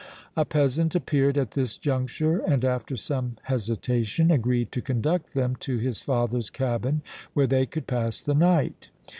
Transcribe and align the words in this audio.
A 0.35 0.45
peasant 0.45 0.95
appeared 0.95 1.37
at 1.37 1.51
this 1.51 1.77
juncture 1.77 2.39
and, 2.39 2.65
after 2.65 2.97
some 2.97 3.37
hesitation, 3.43 4.31
agreed 4.31 4.71
to 4.71 4.81
conduct 4.81 5.35
them 5.35 5.55
to 5.57 5.77
his 5.77 6.01
father's 6.01 6.49
cabin 6.49 7.03
where 7.35 7.45
they 7.45 7.67
could 7.67 7.85
pass 7.85 8.19
the 8.19 8.33
night. 8.33 8.89